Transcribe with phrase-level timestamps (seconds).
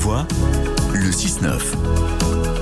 [0.00, 0.26] Savoie,
[0.94, 2.59] le 6-9.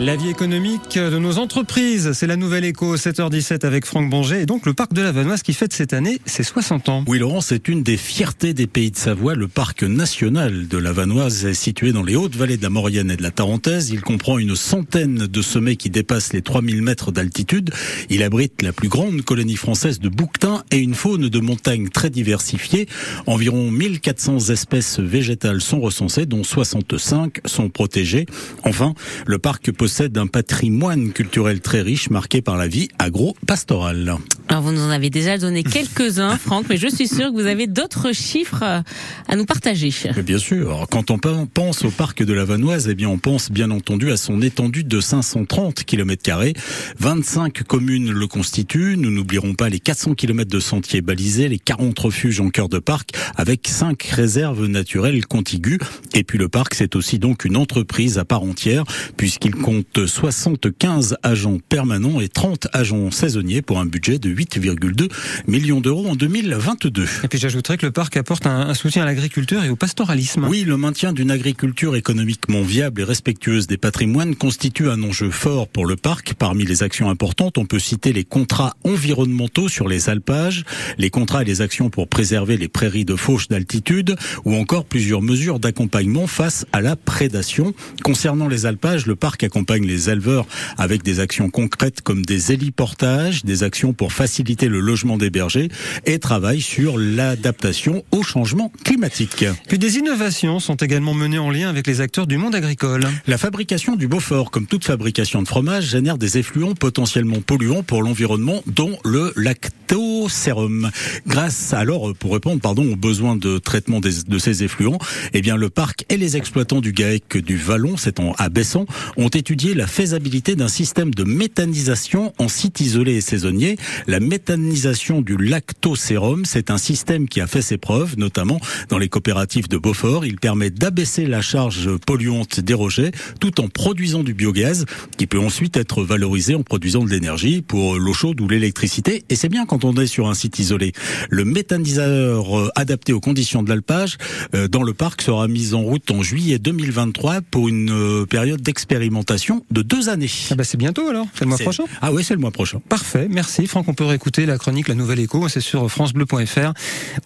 [0.00, 4.46] La vie économique de nos entreprises, c'est la nouvelle écho 7h17 avec Franck Banger et
[4.46, 7.04] donc le parc de la Vanoise qui fête cette année ses 60 ans.
[7.06, 9.36] Oui Laurent, c'est une des fiertés des pays de Savoie.
[9.36, 13.08] Le parc national de la Vanoise est situé dans les hautes vallées de la Maurienne
[13.12, 13.90] et de la Tarentaise.
[13.90, 17.70] Il comprend une centaine de sommets qui dépassent les 3000 mètres d'altitude.
[18.10, 22.10] Il abrite la plus grande colonie française de bouquetins et une faune de montagne très
[22.10, 22.88] diversifiée.
[23.26, 28.26] Environ 1400 espèces végétales sont recensées, dont 65 sont protégées.
[28.64, 34.16] Enfin, le parc possède un patrimoine culturel très riche marqué par la vie agro-pastorale.
[34.54, 37.48] Alors vous nous en avez déjà donné quelques-uns, Franck, mais je suis sûr que vous
[37.48, 39.90] avez d'autres chiffres à nous partager.
[40.14, 40.68] Mais bien sûr.
[40.68, 44.12] Alors, quand on pense au parc de la Vanoise, eh bien on pense bien entendu
[44.12, 46.52] à son étendue de 530 km carrés.
[47.00, 48.96] 25 communes le constituent.
[48.96, 52.78] Nous n'oublierons pas les 400 km de sentiers balisés, les 40 refuges en cœur de
[52.78, 55.80] parc, avec 5 réserves naturelles contiguës.
[56.14, 58.84] Et puis le parc, c'est aussi donc une entreprise à part entière,
[59.16, 65.10] puisqu'il compte compte 75 agents permanents et 30 agents saisonniers pour un budget de 8,2
[65.46, 67.06] millions d'euros en 2022.
[67.24, 70.46] Et puis j'ajouterais que le parc apporte un, soutien à l'agriculture et au pastoralisme.
[70.48, 75.66] Oui, le maintien d'une agriculture économiquement viable et respectueuse des patrimoines constitue un enjeu fort
[75.66, 76.34] pour le parc.
[76.34, 80.64] Parmi les actions importantes, on peut citer les contrats environnementaux sur les alpages,
[80.98, 85.22] les contrats et les actions pour préserver les prairies de fauche d'altitude ou encore plusieurs
[85.22, 87.74] mesures d'accompagnement face à la prédation.
[88.02, 92.52] Concernant les alpages, le parc accompagne accompagne les éleveurs avec des actions concrètes comme des
[92.52, 95.68] héliportages, des actions pour faciliter le logement des bergers
[96.06, 99.44] et travaille sur l'adaptation au changement climatique.
[99.68, 103.06] Puis des innovations sont également menées en lien avec les acteurs du monde agricole.
[103.26, 108.02] La fabrication du Beaufort, comme toute fabrication de fromage, génère des effluents potentiellement polluants pour
[108.02, 110.90] l'environnement, dont le lactosérum.
[111.26, 114.98] Grâce alors, pour répondre pardon aux besoins de traitement de ces effluents,
[115.32, 118.86] eh bien le parc et les exploitants du GAEC du Vallon, c'est en à Besson,
[119.16, 123.76] ont étudié la faisabilité d'un système de méthanisation en site isolé et saisonnier.
[124.06, 129.08] La méthanisation du lactosérum, c'est un système qui a fait ses preuves, notamment dans les
[129.08, 130.26] coopératives de Beaufort.
[130.26, 134.86] Il permet d'abaisser la charge polluante des rejets tout en produisant du biogaz
[135.16, 139.24] qui peut ensuite être valorisé en produisant de l'énergie pour l'eau chaude ou l'électricité.
[139.28, 140.92] Et c'est bien quand on est sur un site isolé.
[141.30, 144.16] Le méthaniseur euh, adapté aux conditions de l'alpage
[144.54, 148.60] euh, dans le parc sera mis en route en juillet 2023 pour une euh, période
[148.60, 150.30] d'expérimentation de deux années.
[150.50, 151.84] Ah bah c'est bientôt alors, c'est le mois prochain.
[152.00, 152.80] Ah oui, c'est le mois prochain.
[152.88, 153.88] Parfait, merci Franck.
[153.88, 156.72] On peut réécouter la chronique La Nouvelle Écho, c'est sur francebleu.fr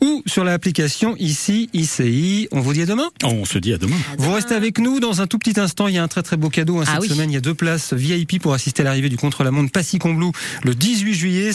[0.01, 2.49] ou sur l'application ici ICI.
[2.51, 3.11] On vous dit à demain.
[3.23, 3.97] On se dit à demain.
[4.17, 5.89] Vous restez avec nous dans un tout petit instant.
[5.89, 7.31] Il y a un très très beau cadeau hein, ah cette semaine.
[7.31, 10.33] Il y a deux places VIP pour assister à l'arrivée du contre-la-montre Passy Combloux
[10.65, 11.53] le 18 juillet.